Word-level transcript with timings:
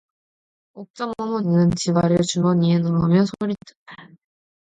옥점 0.73 1.11
어머니는 1.19 1.69
지화를 1.75 2.17
주머니에 2.27 2.79
넣으며 2.79 3.25
소리쳤다. 3.25 4.15